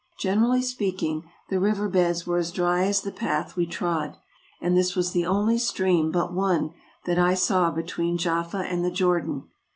Generally 0.17 0.63
speaking, 0.63 1.29
the 1.49 1.59
river 1.59 1.87
beds 1.87 2.25
were 2.25 2.39
as 2.39 2.51
dry 2.51 2.85
as 2.87 3.01
the 3.01 3.11
path 3.11 3.55
we 3.55 3.67
trod, 3.67 4.17
and 4.59 4.75
this 4.75 4.95
was 4.95 5.11
the 5.11 5.27
only 5.27 5.59
stream 5.59 6.09
but 6.09 6.33
one 6.33 6.73
that 7.05 7.19
I 7.19 7.35
saw 7.35 7.69
between 7.69 8.17
Jaffa 8.17 8.63
and 8.67 8.83
the 8.83 8.89
Jordan. 8.89 9.43